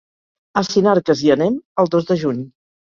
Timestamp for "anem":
1.37-1.61